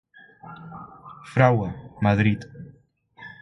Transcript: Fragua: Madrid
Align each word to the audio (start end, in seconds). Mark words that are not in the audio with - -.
Fragua: 1.33 1.69
Madrid 2.01 2.41